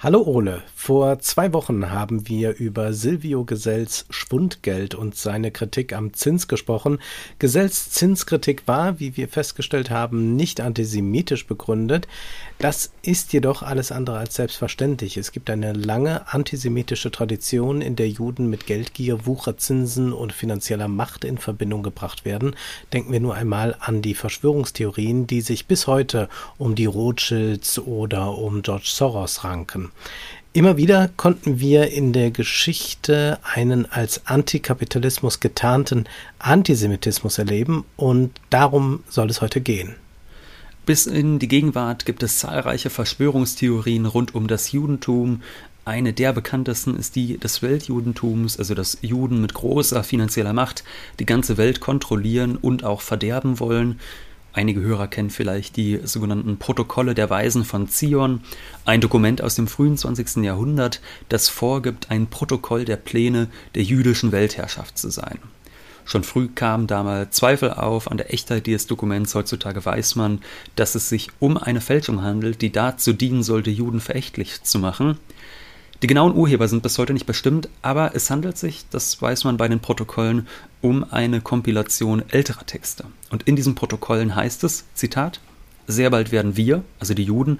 [0.00, 6.14] Hallo Ole, vor zwei Wochen haben wir über Silvio Gesells Schwundgeld und seine Kritik am
[6.14, 7.00] Zins gesprochen.
[7.40, 12.06] Gesells Zinskritik war, wie wir festgestellt haben, nicht antisemitisch begründet.
[12.60, 15.16] Das ist jedoch alles andere als selbstverständlich.
[15.16, 21.24] Es gibt eine lange antisemitische Tradition, in der Juden mit Geldgier, Wucherzinsen und finanzieller Macht
[21.24, 22.54] in Verbindung gebracht werden.
[22.92, 28.38] Denken wir nur einmal an die Verschwörungstheorien, die sich bis heute um die Rothschilds oder
[28.38, 29.87] um George Soros ranken.
[30.52, 36.06] Immer wieder konnten wir in der Geschichte einen als Antikapitalismus getarnten
[36.38, 39.94] Antisemitismus erleben und darum soll es heute gehen.
[40.86, 45.42] Bis in die Gegenwart gibt es zahlreiche Verschwörungstheorien rund um das Judentum.
[45.84, 50.84] Eine der bekanntesten ist die des Weltjudentums, also dass Juden mit großer finanzieller Macht
[51.18, 54.00] die ganze Welt kontrollieren und auch verderben wollen.
[54.58, 58.40] Einige Hörer kennen vielleicht die sogenannten Protokolle der Weisen von Zion,
[58.84, 60.38] ein Dokument aus dem frühen 20.
[60.42, 65.38] Jahrhundert, das vorgibt, ein Protokoll der Pläne der jüdischen Weltherrschaft zu sein.
[66.04, 69.32] Schon früh kamen damals Zweifel auf an der Echtheit dieses Dokuments.
[69.36, 70.40] Heutzutage weiß man,
[70.74, 75.18] dass es sich um eine Fälschung handelt, die dazu dienen sollte, Juden verächtlich zu machen.
[76.00, 79.56] Die genauen Urheber sind bis heute nicht bestimmt, aber es handelt sich, das weiß man
[79.56, 80.46] bei den Protokollen,
[80.80, 83.04] um eine Kompilation älterer Texte.
[83.30, 85.40] Und in diesen Protokollen heißt es, Zitat,
[85.88, 87.58] sehr bald werden wir, also die Juden,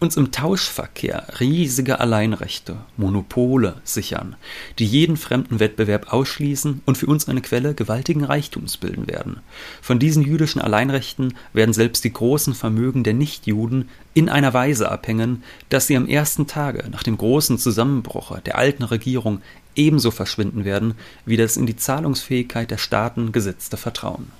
[0.00, 4.36] uns im Tauschverkehr riesige Alleinrechte, Monopole sichern,
[4.78, 9.40] die jeden fremden Wettbewerb ausschließen und für uns eine Quelle gewaltigen Reichtums bilden werden.
[9.80, 15.44] Von diesen jüdischen Alleinrechten werden selbst die großen Vermögen der Nichtjuden in einer Weise abhängen,
[15.68, 19.40] dass sie am ersten Tage nach dem großen Zusammenbruch der alten Regierung
[19.76, 24.32] ebenso verschwinden werden wie das in die Zahlungsfähigkeit der Staaten gesetzte Vertrauen.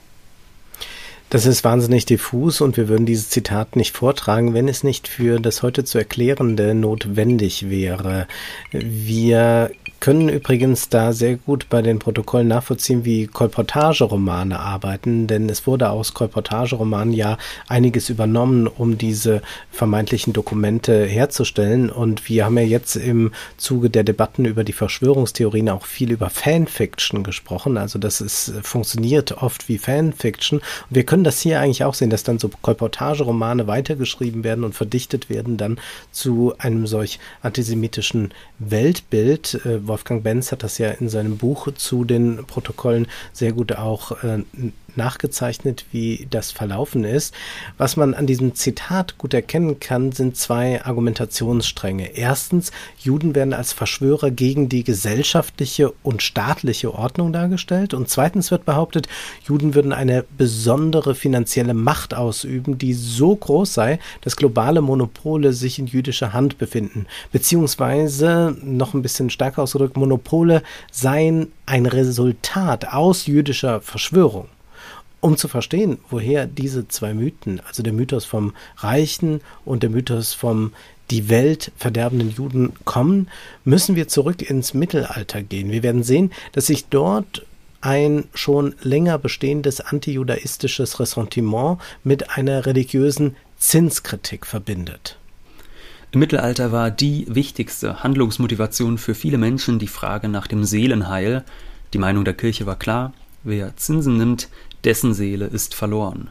[1.31, 5.39] Das ist wahnsinnig diffus und wir würden dieses Zitat nicht vortragen, wenn es nicht für
[5.39, 8.27] das heute zu erklärende notwendig wäre.
[8.73, 9.71] Wir
[10.01, 15.91] können übrigens da sehr gut bei den Protokollen nachvollziehen, wie Kolportageromane arbeiten, denn es wurde
[15.91, 17.37] aus Kolportageromanen ja
[17.67, 21.91] einiges übernommen, um diese vermeintlichen Dokumente herzustellen.
[21.91, 26.31] Und wir haben ja jetzt im Zuge der Debatten über die Verschwörungstheorien auch viel über
[26.31, 27.77] Fanfiction gesprochen.
[27.77, 30.61] Also das ist, funktioniert oft wie Fanfiction.
[30.61, 34.75] Und wir können das hier eigentlich auch sehen, dass dann so Kolportageromane weitergeschrieben werden und
[34.75, 35.81] verdichtet werden dann
[36.13, 42.05] zu einem solch antisemitischen Weltbild äh, Wolfgang Benz hat das ja in seinem Buch zu
[42.05, 44.43] den Protokollen sehr gut auch äh,
[44.99, 47.33] nachgezeichnet, wie das verlaufen ist.
[47.79, 52.17] Was man an diesem Zitat gut erkennen kann, sind zwei Argumentationsstränge.
[52.17, 57.95] Erstens, Juden werden als Verschwörer gegen die gesellschaftliche und staatliche Ordnung dargestellt.
[57.95, 59.09] Und zweitens wird behauptet,
[59.47, 65.79] Juden würden eine besondere finanzielle Macht ausüben, die so groß sei, dass globale Monopole sich
[65.79, 67.07] in jüdischer Hand befinden.
[67.33, 74.49] Beziehungsweise, noch ein bisschen stärker ausgedrückt, Monopole seien ein Resultat aus jüdischer Verschwörung.
[75.21, 80.33] Um zu verstehen, woher diese zwei Mythen, also der Mythos vom reichen und der Mythos
[80.33, 80.73] vom
[81.11, 83.29] die Welt verderbenden Juden kommen,
[83.65, 85.71] müssen wir zurück ins Mittelalter gehen.
[85.73, 87.47] Wir werden sehen, dass sich dort
[87.81, 95.18] ein schon länger bestehendes antijudaistisches Ressentiment mit einer religiösen Zinskritik verbindet.
[96.11, 101.45] Im Mittelalter war die wichtigste Handlungsmotivation für viele Menschen die Frage nach dem Seelenheil.
[101.93, 103.13] Die Meinung der Kirche war klar,
[103.45, 104.49] wer Zinsen nimmt,
[104.85, 106.31] dessen Seele ist verloren.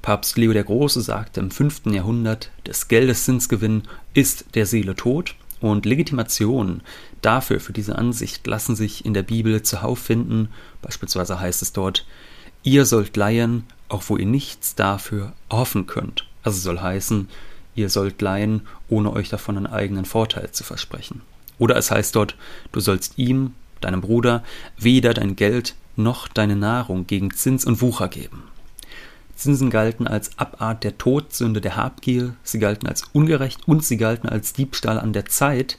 [0.00, 1.86] Papst Leo der Große sagte im 5.
[1.86, 3.82] Jahrhundert, des Geldes Zinsgewinn
[4.14, 6.80] ist der Seele tot und Legitimation
[7.20, 10.48] dafür, für diese Ansicht, lassen sich in der Bibel zuhauf finden.
[10.80, 12.06] Beispielsweise heißt es dort,
[12.62, 16.26] ihr sollt leihen, auch wo ihr nichts dafür hoffen könnt.
[16.42, 17.28] Also soll heißen,
[17.78, 21.22] ihr sollt leihen, ohne euch davon einen eigenen Vorteil zu versprechen.
[21.58, 22.34] Oder es heißt dort,
[22.72, 24.42] du sollst ihm, deinem Bruder,
[24.76, 28.42] weder dein Geld noch deine Nahrung gegen Zins und Wucher geben.
[29.36, 34.28] Zinsen galten als Abart der Todsünde der Habgier, sie galten als ungerecht und sie galten
[34.28, 35.78] als Diebstahl an der Zeit.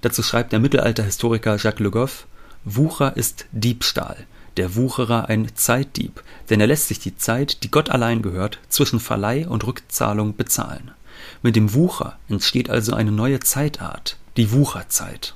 [0.00, 2.26] Dazu schreibt der Mittelalterhistoriker Jacques Le Goff,
[2.64, 4.26] Wucher ist Diebstahl,
[4.56, 8.98] der Wucherer ein Zeitdieb, denn er lässt sich die Zeit, die Gott allein gehört, zwischen
[8.98, 10.90] Verleih und Rückzahlung bezahlen.
[11.42, 15.34] Mit dem Wucher entsteht also eine neue Zeitart, die Wucherzeit.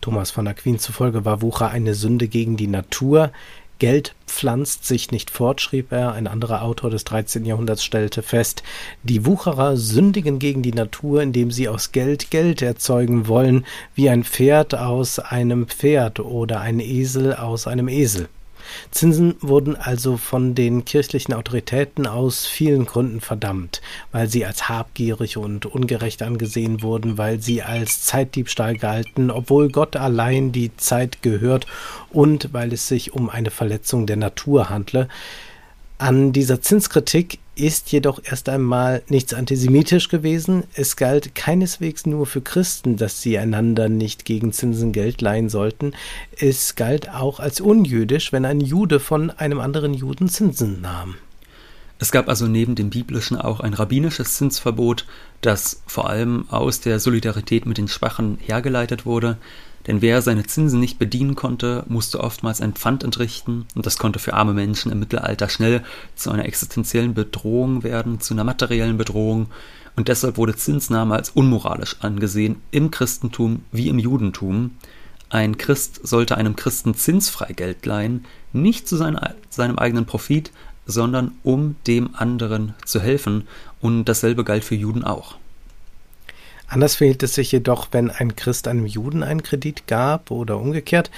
[0.00, 3.32] Thomas von Aquin zufolge war Wucher eine Sünde gegen die Natur,
[3.80, 6.12] Geld pflanzt sich nicht fort, schrieb er.
[6.12, 7.44] Ein anderer Autor des 13.
[7.44, 8.62] Jahrhunderts stellte fest,
[9.02, 14.22] die Wucherer sündigen gegen die Natur, indem sie aus Geld Geld erzeugen wollen, wie ein
[14.22, 18.28] Pferd aus einem Pferd oder ein Esel aus einem Esel.
[18.90, 23.80] Zinsen wurden also von den kirchlichen Autoritäten aus vielen Gründen verdammt,
[24.12, 29.96] weil sie als habgierig und ungerecht angesehen wurden, weil sie als Zeitdiebstahl galten, obwohl Gott
[29.96, 31.66] allein die Zeit gehört
[32.10, 35.08] und weil es sich um eine Verletzung der Natur handle.
[35.98, 40.64] An dieser Zinskritik ist jedoch erst einmal nichts antisemitisch gewesen.
[40.74, 45.92] Es galt keineswegs nur für Christen, dass sie einander nicht gegen Zinsen Geld leihen sollten.
[46.36, 51.14] Es galt auch als unjüdisch, wenn ein Jude von einem anderen Juden Zinsen nahm.
[52.00, 55.06] Es gab also neben dem biblischen auch ein rabbinisches Zinsverbot,
[55.42, 59.38] das vor allem aus der Solidarität mit den Schwachen hergeleitet wurde.
[59.86, 64.18] Denn wer seine Zinsen nicht bedienen konnte, musste oftmals ein Pfand entrichten und das konnte
[64.18, 65.82] für arme Menschen im Mittelalter schnell
[66.14, 69.48] zu einer existenziellen Bedrohung werden, zu einer materiellen Bedrohung
[69.96, 74.72] und deshalb wurde Zinsnahme als unmoralisch angesehen im Christentum wie im Judentum.
[75.28, 80.50] Ein Christ sollte einem Christen zinsfrei Geld leihen, nicht zu seinem eigenen Profit,
[80.86, 83.46] sondern um dem anderen zu helfen
[83.80, 85.36] und dasselbe galt für Juden auch.
[86.74, 91.08] Anders verhielt es sich jedoch, wenn ein Christ einem Juden einen Kredit gab oder umgekehrt.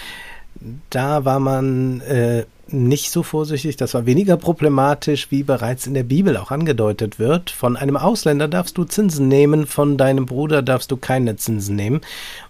[0.90, 6.02] Da war man äh, nicht so vorsichtig, das war weniger problematisch, wie bereits in der
[6.02, 7.50] Bibel auch angedeutet wird.
[7.50, 12.00] Von einem Ausländer darfst du Zinsen nehmen, von deinem Bruder darfst du keine Zinsen nehmen.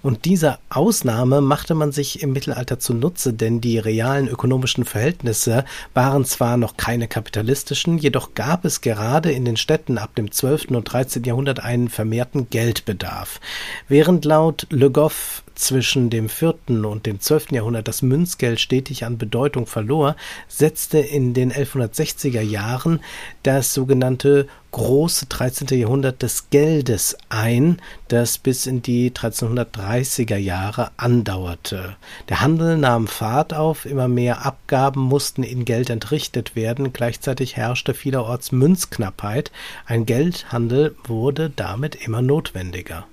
[0.03, 5.65] Und diese Ausnahme machte man sich im Mittelalter zunutze, denn die realen ökonomischen Verhältnisse
[5.95, 10.71] waren zwar noch keine kapitalistischen, jedoch gab es gerade in den Städten ab dem 12.
[10.71, 11.25] und 13.
[11.25, 13.41] Jahrhundert einen vermehrten Geldbedarf.
[13.89, 16.55] Während laut Le Goff zwischen dem 4.
[16.69, 17.53] und dem 12.
[17.53, 20.17] Jahrhundert das Münzgeld stetig an Bedeutung verlor,
[20.49, 23.01] setzte in den 1160er Jahren
[23.43, 25.69] das sogenannte große 13.
[25.79, 31.97] Jahrhundert des Geldes ein, das bis in die 1330er Jahre andauerte.
[32.29, 37.95] Der Handel nahm Fahrt auf, immer mehr Abgaben mussten in Geld entrichtet werden, gleichzeitig herrschte
[37.95, 39.51] vielerorts Münzknappheit,
[39.87, 43.07] ein Geldhandel wurde damit immer notwendiger.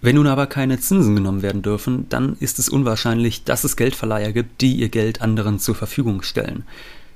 [0.00, 4.32] Wenn nun aber keine Zinsen genommen werden dürfen, dann ist es unwahrscheinlich, dass es Geldverleiher
[4.32, 6.64] gibt, die ihr Geld anderen zur Verfügung stellen.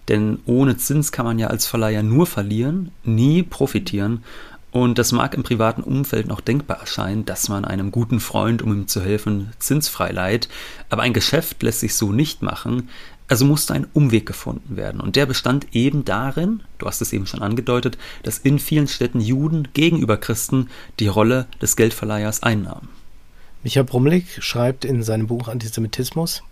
[0.09, 4.25] Denn ohne Zins kann man ja als Verleiher nur verlieren, nie profitieren.
[4.73, 8.73] Und das mag im privaten Umfeld noch denkbar erscheinen, dass man einem guten Freund, um
[8.73, 10.49] ihm zu helfen, zinsfrei leiht.
[10.89, 12.89] Aber ein Geschäft lässt sich so nicht machen.
[13.33, 15.01] Also musste ein Umweg gefunden werden.
[15.01, 19.23] Und der bestand eben darin, du hast es eben schon angedeutet, dass in vielen Städten
[19.23, 20.69] Juden gegenüber Christen
[21.01, 22.91] die Rolle des Geldverleihers einnahmen.
[23.63, 26.43] Michael Brumlik schreibt in seinem Buch Antisemitismus,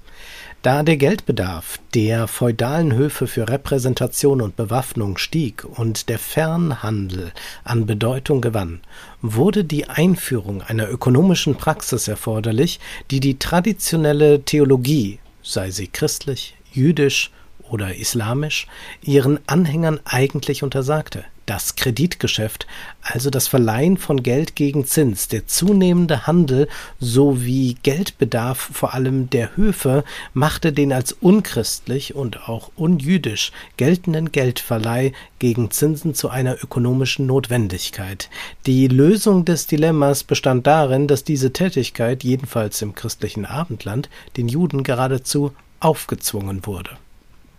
[0.62, 7.32] da der Geldbedarf der feudalen Höfe für Repräsentation und Bewaffnung stieg und der Fernhandel
[7.62, 8.81] an Bedeutung gewann,
[9.21, 12.81] wurde die Einführung einer ökonomischen Praxis erforderlich,
[13.11, 17.31] die die traditionelle Theologie, sei sie christlich, jüdisch
[17.70, 18.67] oder islamisch,
[19.02, 21.25] ihren Anhängern eigentlich untersagte.
[21.46, 22.69] Das Kreditgeschäft,
[23.02, 26.69] also das Verleihen von Geld gegen Zins, der zunehmende Handel
[27.00, 35.12] sowie Geldbedarf vor allem der Höfe machte den als unchristlich und auch unjüdisch geltenden Geldverleih
[35.40, 38.31] gegen Zinsen zu einer ökonomischen Notwendigkeit.
[38.67, 44.84] Die Lösung des Dilemmas bestand darin, dass diese Tätigkeit, jedenfalls im christlichen Abendland, den Juden
[44.84, 46.91] geradezu aufgezwungen wurde.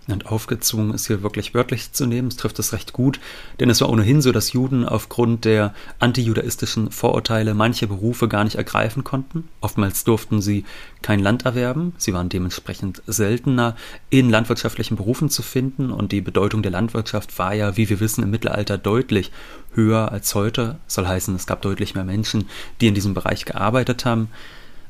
[0.07, 3.19] Und aufgezwungen ist hier wirklich wörtlich zu nehmen, es trifft es recht gut,
[3.59, 8.55] denn es war ohnehin so, dass Juden aufgrund der antijudaistischen Vorurteile manche Berufe gar nicht
[8.55, 9.47] ergreifen konnten.
[9.61, 10.65] Oftmals durften sie
[11.03, 13.75] kein Land erwerben, sie waren dementsprechend seltener
[14.09, 18.23] in landwirtschaftlichen Berufen zu finden und die Bedeutung der Landwirtschaft war ja, wie wir wissen,
[18.23, 19.31] im Mittelalter deutlich
[19.73, 20.79] höher als heute.
[20.87, 22.49] Soll heißen, es gab deutlich mehr Menschen,
[22.81, 24.29] die in diesem Bereich gearbeitet haben.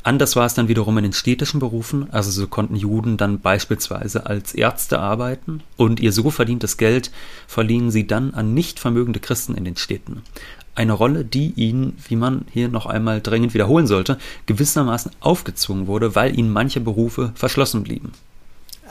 [0.04, 4.26] Anders war es dann wiederum in den städtischen Berufen, also so konnten Juden dann beispielsweise
[4.26, 7.12] als Ärzte arbeiten und ihr so verdientes Geld
[7.48, 10.24] verliehen sie dann an nicht vermögende Christen in den Städten.
[10.74, 14.18] Eine Rolle, die ihnen, wie man hier noch einmal dringend wiederholen sollte,
[14.48, 18.14] gewissermaßen aufgezwungen wurde, weil ihnen manche Berufe verschlossen blieben.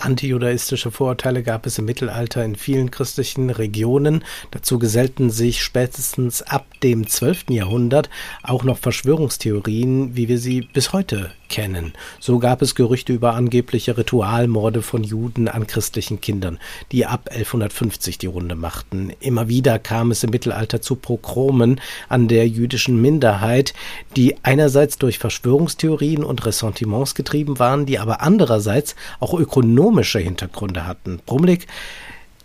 [0.01, 4.25] Antijudaistische Vorurteile gab es im Mittelalter in vielen christlichen Regionen.
[4.51, 7.51] Dazu gesellten sich spätestens ab dem 12.
[7.51, 8.11] Jahrhundert
[8.43, 11.93] auch noch Verschwörungstheorien, wie wir sie bis heute kennen.
[12.19, 16.59] So gab es Gerüchte über angebliche Ritualmorde von Juden an christlichen Kindern,
[16.93, 19.13] die ab 1150 die Runde machten.
[19.21, 23.75] Immer wieder kam es im Mittelalter zu Prochromen an der jüdischen Minderheit,
[24.17, 31.21] die einerseits durch Verschwörungstheorien und Ressentiments getrieben waren, die aber andererseits auch ökonomische Hintergründe hatten.
[31.27, 31.67] Brumlik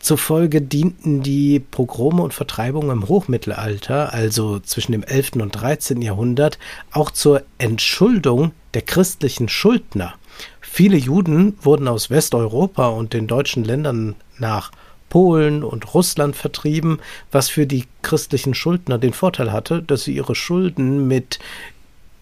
[0.05, 5.31] Zufolge dienten die Pogrome und Vertreibungen im Hochmittelalter, also zwischen dem 11.
[5.37, 5.99] und 13.
[5.99, 6.59] Jahrhundert,
[6.91, 10.13] auch zur Entschuldung der christlichen Schuldner.
[10.61, 14.71] Viele Juden wurden aus Westeuropa und den deutschen Ländern nach
[15.09, 16.99] Polen und Russland vertrieben,
[17.31, 21.39] was für die christlichen Schuldner den Vorteil hatte, dass sie ihre Schulden mit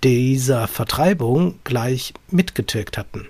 [0.05, 3.27] dieser Vertreibung gleich mitgetilgt hatten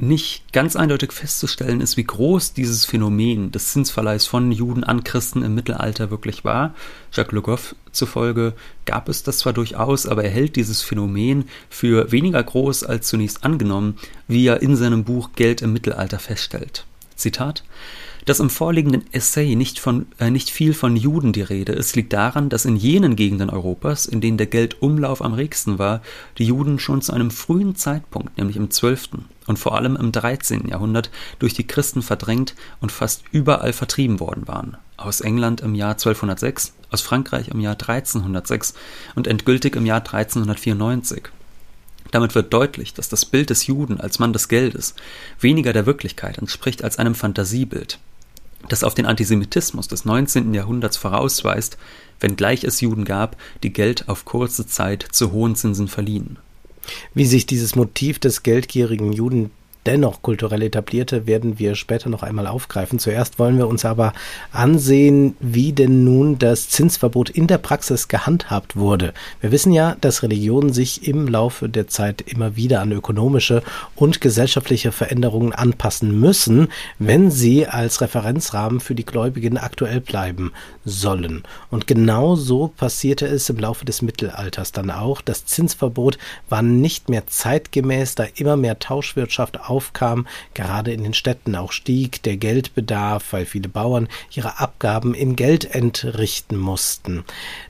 [0.00, 5.42] nicht ganz eindeutig festzustellen ist, wie groß dieses Phänomen des Zinsverleihs von Juden an Christen
[5.42, 6.74] im Mittelalter wirklich war.
[7.12, 12.12] Jacques Le Goff zufolge gab es das zwar durchaus, aber er hält dieses Phänomen für
[12.12, 16.86] weniger groß als zunächst angenommen, wie er in seinem Buch Geld im Mittelalter feststellt.
[17.16, 17.64] Zitat
[18.24, 22.12] dass im vorliegenden Essay nicht, von, äh, nicht viel von Juden die Rede ist, liegt
[22.12, 26.02] daran, dass in jenen Gegenden Europas, in denen der Geldumlauf am regsten war,
[26.38, 29.10] die Juden schon zu einem frühen Zeitpunkt, nämlich im 12.
[29.46, 30.68] und vor allem im 13.
[30.68, 34.76] Jahrhundert, durch die Christen verdrängt und fast überall vertrieben worden waren.
[34.96, 38.74] Aus England im Jahr 1206, aus Frankreich im Jahr 1306
[39.14, 41.30] und endgültig im Jahr 1394.
[42.10, 44.94] Damit wird deutlich, dass das Bild des Juden als Mann des Geldes
[45.40, 47.98] weniger der Wirklichkeit entspricht als einem Fantasiebild
[48.68, 50.52] das auf den Antisemitismus des 19.
[50.54, 51.78] Jahrhunderts vorausweist,
[52.20, 56.38] wenngleich es Juden gab, die Geld auf kurze Zeit zu hohen Zinsen verliehen.
[57.14, 59.50] Wie sich dieses Motiv des geldgierigen Juden
[59.86, 62.98] dennoch kulturell etablierte, werden wir später noch einmal aufgreifen.
[62.98, 64.12] Zuerst wollen wir uns aber
[64.52, 69.14] ansehen, wie denn nun das Zinsverbot in der Praxis gehandhabt wurde.
[69.40, 73.62] Wir wissen ja, dass Religionen sich im Laufe der Zeit immer wieder an ökonomische
[73.94, 76.68] und gesellschaftliche Veränderungen anpassen müssen,
[76.98, 80.52] wenn sie als Referenzrahmen für die Gläubigen aktuell bleiben
[80.84, 81.44] sollen.
[81.70, 85.20] Und genau so passierte es im Laufe des Mittelalters dann auch.
[85.20, 86.18] Das Zinsverbot
[86.48, 92.22] war nicht mehr zeitgemäß, da immer mehr Tauschwirtschaft aufkam, gerade in den Städten auch stieg
[92.22, 97.24] der Geldbedarf, weil viele Bauern ihre Abgaben in Geld entrichten mussten.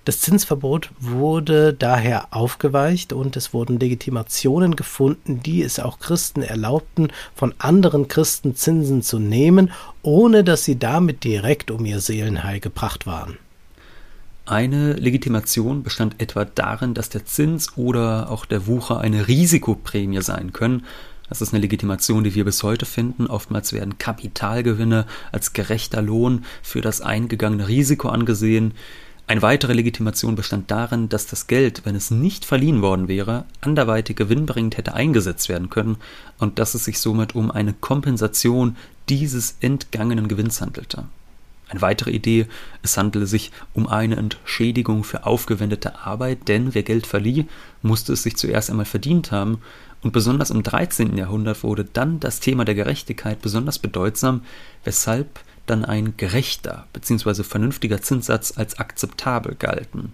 [0.05, 7.09] Das Zinsverbot wurde daher aufgeweicht und es wurden Legitimationen gefunden, die es auch Christen erlaubten,
[7.35, 9.71] von anderen Christen Zinsen zu nehmen,
[10.03, 13.39] ohne dass sie damit direkt um ihr Seelenheil gebracht waren.
[14.49, 20.55] Eine Legitimation bestand etwa darin, dass der Zins oder auch der Wucher eine Risikoprämie sein
[20.55, 20.87] können,
[21.29, 23.27] das ist eine Legitimation, die wir bis heute finden.
[23.27, 28.73] Oftmals werden Kapitalgewinne als gerechter Lohn für das eingegangene Risiko angesehen.
[29.27, 34.17] Eine weitere Legitimation bestand darin, dass das Geld, wenn es nicht verliehen worden wäre, anderweitig
[34.17, 35.99] gewinnbringend hätte eingesetzt werden können
[36.39, 38.77] und dass es sich somit um eine Kompensation
[39.11, 41.05] dieses entgangenen Gewinns handelte.
[41.69, 42.47] Eine weitere Idee,
[42.83, 47.47] es handele sich um eine Entschädigung für aufgewendete Arbeit, denn wer Geld verlieh,
[47.83, 49.61] musste es sich zuerst einmal verdient haben,
[50.01, 51.17] und besonders im 13.
[51.17, 54.43] Jahrhundert wurde dann das Thema der Gerechtigkeit besonders bedeutsam,
[54.85, 57.43] weshalb dann ein gerechter bzw.
[57.43, 60.13] vernünftiger Zinssatz als akzeptabel galten.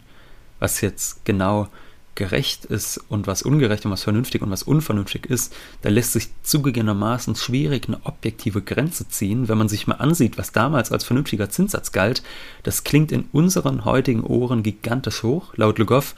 [0.59, 1.69] Was jetzt genau
[2.15, 6.29] gerecht ist und was ungerecht und was vernünftig und was unvernünftig ist, da lässt sich
[6.43, 11.51] zugegebenermaßen schwierig eine objektive Grenze ziehen, wenn man sich mal ansieht, was damals als vernünftiger
[11.51, 12.23] Zinssatz galt.
[12.63, 15.55] Das klingt in unseren heutigen Ohren gigantisch hoch.
[15.57, 16.15] Laut Le Goff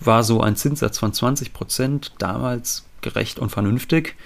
[0.00, 4.16] war so ein Zinssatz von 20 Prozent damals gerecht und vernünftig.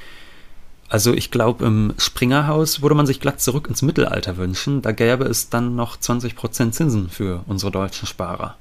[0.88, 4.80] Also ich glaube, im Springerhaus würde man sich glatt zurück ins Mittelalter wünschen.
[4.80, 8.56] Da gäbe es dann noch 20 Prozent Zinsen für unsere deutschen Sparer.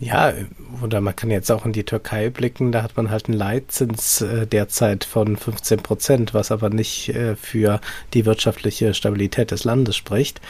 [0.00, 0.32] Ja,
[0.80, 4.20] oder man kann jetzt auch in die Türkei blicken, da hat man halt einen Leitzins
[4.20, 7.80] äh, derzeit von 15 Prozent, was aber nicht äh, für
[8.14, 10.40] die wirtschaftliche Stabilität des Landes spricht.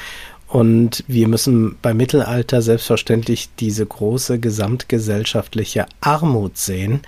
[0.49, 7.03] Und wir müssen beim Mittelalter selbstverständlich diese große gesamtgesellschaftliche Armut sehen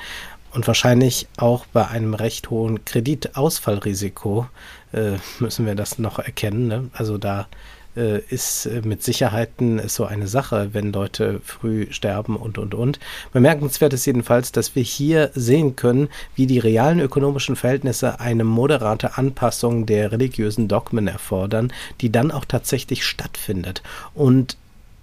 [0.52, 4.46] und wahrscheinlich auch bei einem recht hohen Kreditausfallrisiko
[4.92, 6.68] äh, müssen wir das noch erkennen.
[6.68, 6.90] Ne?
[6.92, 7.48] Also da
[8.00, 12.98] äh, ist äh, mit Sicherheiten so eine Sache, wenn Leute früh sterben und, und, und.
[13.32, 19.18] Bemerkenswert ist jedenfalls, dass wir hier sehen können, wie die realen ökonomischen Verhältnisse eine moderate
[19.18, 23.82] Anpassung der religiösen Dogmen erfordern, die dann auch tatsächlich stattfindet.
[24.14, 24.56] Und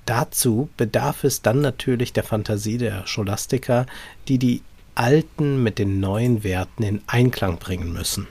[0.06, 3.86] dazu bedarf es dann natürlich der Fantasie der Scholastiker,
[4.28, 4.62] die die
[4.96, 8.28] alten mit den neuen Werten in Einklang bringen müssen.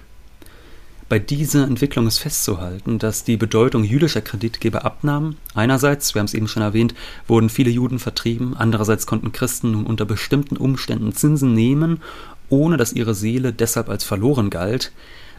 [1.08, 5.36] Bei dieser Entwicklung ist festzuhalten, dass die Bedeutung jüdischer Kreditgeber abnahm.
[5.54, 6.94] Einerseits, wir haben es eben schon erwähnt,
[7.28, 12.02] wurden viele Juden vertrieben, andererseits konnten Christen nun unter bestimmten Umständen Zinsen nehmen,
[12.48, 14.90] ohne dass ihre Seele deshalb als verloren galt.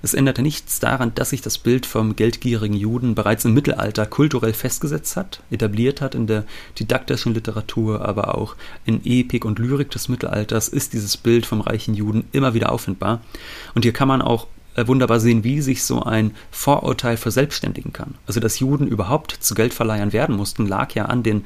[0.01, 4.53] Es änderte nichts daran, dass sich das Bild vom geldgierigen Juden bereits im Mittelalter kulturell
[4.53, 6.45] festgesetzt hat, etabliert hat in der
[6.79, 8.55] didaktischen Literatur, aber auch
[8.85, 13.21] in Epik und Lyrik des Mittelalters ist dieses Bild vom reichen Juden immer wieder auffindbar.
[13.75, 14.47] Und hier kann man auch
[14.85, 18.15] wunderbar sehen, wie sich so ein Vorurteil verselbstständigen kann.
[18.27, 21.45] Also, dass Juden überhaupt zu Geldverleihern werden mussten, lag ja an den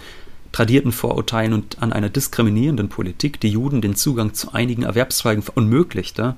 [0.51, 6.35] tradierten Vorurteilen und an einer diskriminierenden Politik, die Juden den Zugang zu einigen Erwerbszweigen verunmöglichte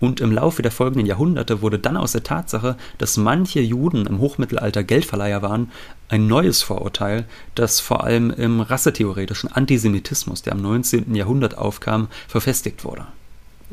[0.00, 4.18] und im Laufe der folgenden Jahrhunderte wurde dann aus der Tatsache, dass manche Juden im
[4.18, 5.70] Hochmittelalter Geldverleiher waren,
[6.08, 7.24] ein neues Vorurteil,
[7.54, 11.14] das vor allem im rassetheoretischen Antisemitismus, der im 19.
[11.14, 13.06] Jahrhundert aufkam, verfestigt wurde.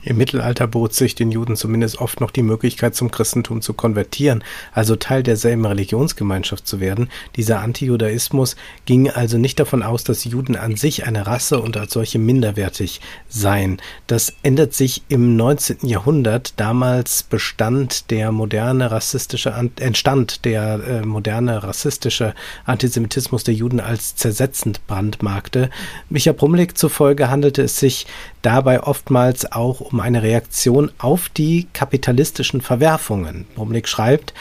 [0.03, 4.43] Im Mittelalter bot sich den Juden zumindest oft noch die Möglichkeit, zum Christentum zu konvertieren,
[4.74, 7.10] also Teil derselben Religionsgemeinschaft zu werden.
[7.36, 8.55] Dieser Antijudaismus
[8.86, 13.00] ging also nicht davon aus, dass Juden an sich eine Rasse und als solche minderwertig
[13.29, 13.79] seien.
[14.07, 15.88] Das ändert sich im 19.
[15.88, 16.53] Jahrhundert.
[16.60, 22.33] Damals bestand der moderne rassistische, entstand der äh, moderne rassistische
[22.65, 25.69] Antisemitismus der Juden als zersetzend brandmarkte.
[26.10, 28.07] Micha Brumlik zufolge handelte es sich
[28.41, 33.45] dabei oftmals auch um eine Reaktion auf die kapitalistischen Verwerfungen.
[33.55, 34.33] Brumlik schreibt,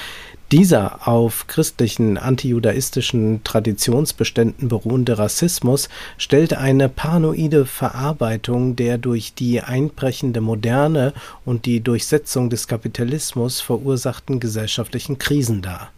[0.53, 5.89] dieser auf christlichen antijudaistischen Traditionsbeständen beruhende Rassismus
[6.19, 11.13] stellt eine paranoide Verarbeitung der durch die einbrechende Moderne
[11.45, 15.93] und die Durchsetzung des Kapitalismus verursachten gesellschaftlichen Krisen dar.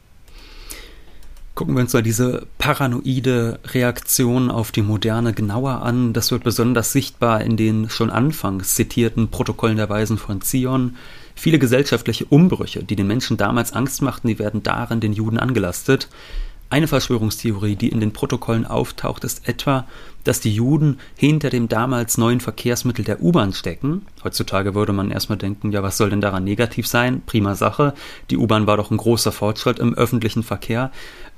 [1.54, 6.14] Gucken wir uns mal diese paranoide Reaktion auf die Moderne genauer an.
[6.14, 10.97] Das wird besonders sichtbar in den schon anfangs zitierten Protokollen der Weisen von Zion.
[11.35, 16.09] Viele gesellschaftliche Umbrüche, die den Menschen damals Angst machten, die werden darin den Juden angelastet.
[16.71, 19.87] Eine Verschwörungstheorie, die in den Protokollen auftaucht, ist etwa,
[20.25, 24.06] dass die Juden hinter dem damals neuen Verkehrsmittel der U-Bahn stecken.
[24.25, 27.21] Heutzutage würde man erstmal denken, ja, was soll denn daran negativ sein?
[27.26, 27.92] Prima Sache.
[28.30, 30.90] Die U-Bahn war doch ein großer Fortschritt im öffentlichen Verkehr.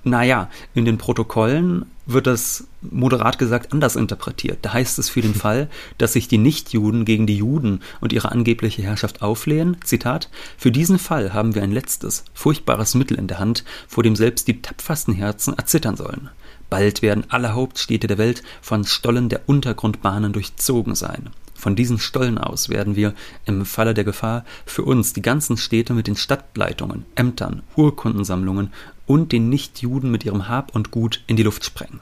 [0.05, 4.59] Naja, in den Protokollen wird das moderat gesagt anders interpretiert.
[4.61, 8.31] Da heißt es für den Fall, dass sich die Nichtjuden gegen die Juden und ihre
[8.31, 13.39] angebliche Herrschaft auflehnen, Zitat, für diesen Fall haben wir ein letztes, furchtbares Mittel in der
[13.39, 16.29] Hand, vor dem selbst die tapfersten Herzen erzittern sollen.
[16.69, 21.31] Bald werden alle Hauptstädte der Welt von Stollen der Untergrundbahnen durchzogen sein.
[21.55, 23.15] Von diesen Stollen aus werden wir
[23.47, 28.71] im Falle der Gefahr für uns die ganzen Städte mit den Stadtleitungen, Ämtern, Urkundensammlungen
[29.07, 32.01] und den Nichtjuden mit ihrem Hab und Gut in die Luft sprengen.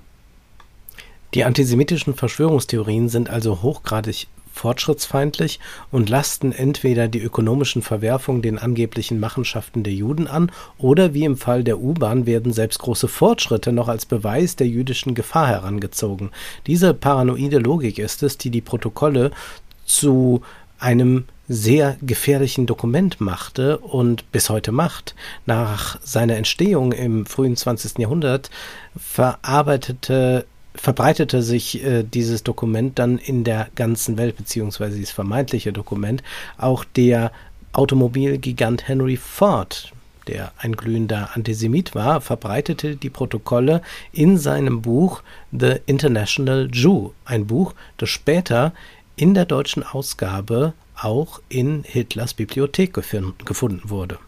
[1.34, 5.60] Die antisemitischen Verschwörungstheorien sind also hochgradig fortschrittsfeindlich
[5.90, 11.38] und lasten entweder die ökonomischen Verwerfungen den angeblichen Machenschaften der Juden an oder wie im
[11.38, 16.30] Fall der U-Bahn werden selbst große Fortschritte noch als Beweis der jüdischen Gefahr herangezogen.
[16.66, 19.30] Diese paranoide Logik ist es, die die Protokolle
[19.84, 20.42] zu
[20.82, 25.14] einem sehr gefährlichen Dokument machte und bis heute macht.
[25.46, 27.98] Nach seiner Entstehung im frühen 20.
[27.98, 28.50] Jahrhundert
[28.96, 36.22] verarbeitete verbreitete sich äh, dieses Dokument dann in der ganzen Welt, beziehungsweise dieses vermeintliche Dokument.
[36.56, 37.30] Auch der
[37.72, 39.92] Automobilgigant Henry Ford,
[40.28, 47.46] der ein glühender Antisemit war, verbreitete die Protokolle in seinem Buch The International Jew, ein
[47.46, 48.72] Buch, das später
[49.16, 54.18] in der deutschen Ausgabe auch in Hitlers Bibliothek gefunden wurde.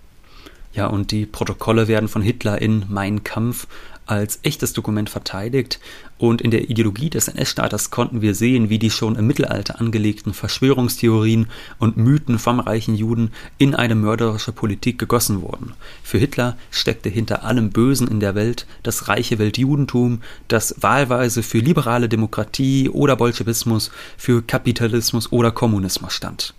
[0.73, 3.69] Ja, und die Protokolle werden von Hitler in Mein Kampf
[4.07, 5.81] als echtes Dokument verteidigt
[6.19, 10.33] und in der Ideologie des NS-Staates konnten wir sehen, wie die schon im Mittelalter angelegten
[10.33, 15.73] Verschwörungstheorien und Mythen vom reichen Juden in eine mörderische Politik gegossen wurden.
[16.03, 21.59] Für Hitler steckte hinter allem Bösen in der Welt das reiche Weltjudentum, das wahlweise für
[21.59, 26.55] liberale Demokratie oder Bolschewismus, für Kapitalismus oder Kommunismus stand.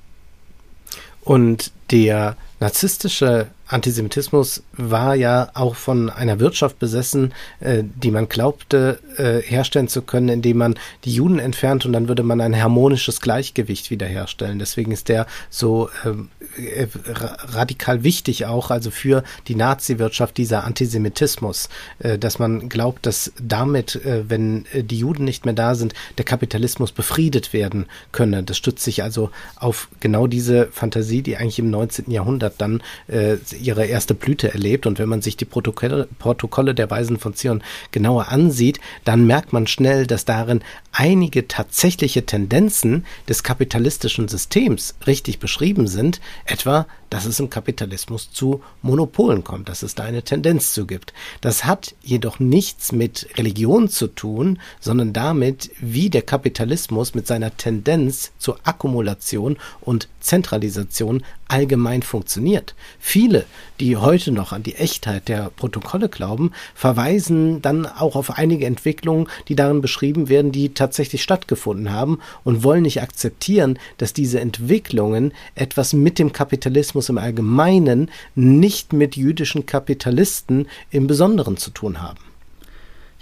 [1.22, 9.00] Und der narzisstische Antisemitismus war ja auch von einer Wirtschaft besessen, äh, die man glaubte
[9.18, 13.22] äh, herstellen zu können, indem man die Juden entfernt und dann würde man ein harmonisches
[13.22, 14.60] Gleichgewicht wiederherstellen.
[14.60, 21.70] Deswegen ist der so ähm, äh, radikal wichtig auch, also für die Nazi-Wirtschaft dieser Antisemitismus,
[22.00, 25.94] äh, dass man glaubt, dass damit, äh, wenn äh, die Juden nicht mehr da sind,
[26.18, 28.44] der Kapitalismus befriedet werden könne.
[28.44, 32.12] Das stützt sich also auf genau diese Fantasie, die eigentlich im 19.
[32.12, 34.86] Jahrhundert dann äh, ihre erste Blüte erlebt.
[34.86, 39.54] Und wenn man sich die Protokolle, Protokolle der Weisen von Zion genauer ansieht, dann merkt
[39.54, 47.26] man schnell, dass darin einige tatsächliche Tendenzen des kapitalistischen Systems richtig beschrieben sind, etwa dass
[47.26, 51.14] es im Kapitalismus zu Monopolen kommt, dass es da eine Tendenz zu gibt.
[51.40, 57.56] Das hat jedoch nichts mit Religion zu tun, sondern damit, wie der Kapitalismus mit seiner
[57.56, 62.76] Tendenz zur Akkumulation und Zentralisation allgemein funktioniert.
[63.00, 63.46] Viele,
[63.80, 69.28] die heute noch an die Echtheit der Protokolle glauben, verweisen dann auch auf einige Entwicklungen,
[69.48, 75.34] die darin beschrieben werden, die tatsächlich stattgefunden haben und wollen nicht akzeptieren, dass diese Entwicklungen
[75.54, 82.35] etwas mit dem Kapitalismus im Allgemeinen, nicht mit jüdischen Kapitalisten im Besonderen zu tun haben.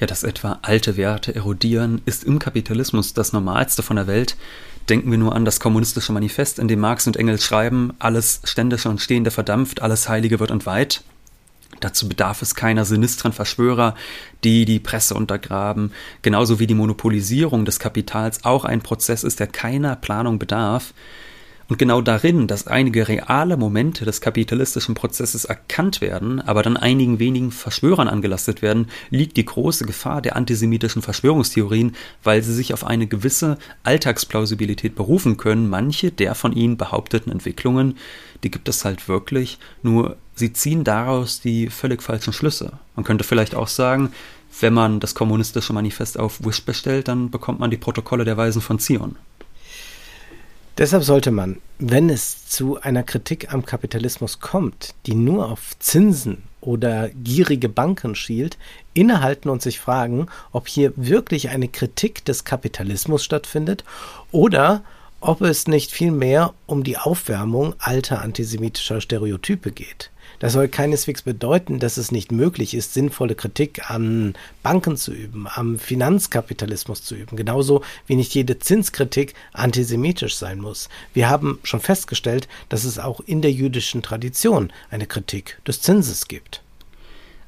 [0.03, 4.35] Ja, dass etwa alte Werte erodieren, ist im Kapitalismus das Normalste von der Welt.
[4.89, 8.89] Denken wir nur an das kommunistische Manifest, in dem Marx und Engels schreiben, alles Ständische
[8.89, 11.03] und Stehende verdampft, alles Heilige wird entweiht.
[11.79, 13.95] Dazu bedarf es keiner sinistren Verschwörer,
[14.43, 19.47] die die Presse untergraben, genauso wie die Monopolisierung des Kapitals auch ein Prozess ist, der
[19.47, 20.93] keiner Planung bedarf.
[21.73, 27.17] Und genau darin, dass einige reale Momente des kapitalistischen Prozesses erkannt werden, aber dann einigen
[27.17, 32.85] wenigen Verschwörern angelastet werden, liegt die große Gefahr der antisemitischen Verschwörungstheorien, weil sie sich auf
[32.85, 35.67] eine gewisse Alltagsplausibilität berufen können.
[35.67, 37.97] Manche der von ihnen behaupteten Entwicklungen,
[38.43, 42.73] die gibt es halt wirklich, nur sie ziehen daraus die völlig falschen Schlüsse.
[42.95, 44.11] Man könnte vielleicht auch sagen,
[44.61, 48.61] wenn man das kommunistische Manifest auf Wish bestellt, dann bekommt man die Protokolle der Weisen
[48.61, 49.15] von Zion.
[50.77, 56.43] Deshalb sollte man, wenn es zu einer Kritik am Kapitalismus kommt, die nur auf Zinsen
[56.61, 58.57] oder gierige Banken schielt,
[58.95, 63.83] innehalten und sich fragen, ob hier wirklich eine Kritik des Kapitalismus stattfindet
[64.31, 64.83] oder
[65.19, 70.09] ob es nicht vielmehr um die Aufwärmung alter antisemitischer Stereotype geht.
[70.43, 75.47] Das soll keineswegs bedeuten, dass es nicht möglich ist, sinnvolle Kritik an Banken zu üben,
[75.47, 80.89] am Finanzkapitalismus zu üben, genauso wie nicht jede Zinskritik antisemitisch sein muss.
[81.13, 86.27] Wir haben schon festgestellt, dass es auch in der jüdischen Tradition eine Kritik des Zinses
[86.27, 86.61] gibt.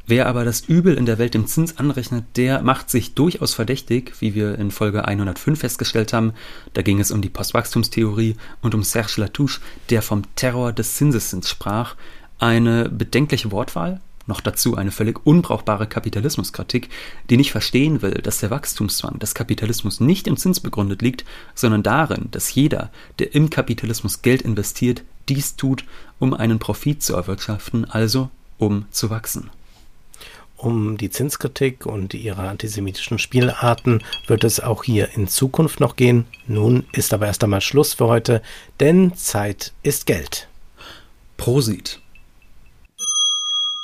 [0.08, 4.14] Wer aber das Übel in der Welt dem Zins anrechnet, der macht sich durchaus verdächtig,
[4.22, 6.32] wie wir in Folge 105 festgestellt haben.
[6.74, 11.50] Da ging es um die Postwachstumstheorie und um Serge Latouche, der vom Terror des Zinseszins
[11.50, 11.96] sprach,
[12.40, 16.90] eine bedenkliche Wortwahl, noch dazu eine völlig unbrauchbare Kapitalismuskritik,
[17.30, 21.84] die nicht verstehen will, dass der Wachstumszwang des Kapitalismus nicht im Zins begründet liegt, sondern
[21.84, 25.86] darin, dass jeder, der im Kapitalismus Geld investiert, dies tut,
[26.20, 29.50] um einen Profit zu erwirtschaften, also um zu wachsen.
[30.58, 36.26] Um die Zinskritik und ihre antisemitischen Spielarten wird es auch hier in Zukunft noch gehen.
[36.48, 38.42] Nun ist aber erst einmal Schluss für heute,
[38.80, 40.48] denn Zeit ist Geld.
[41.38, 42.00] Prosit.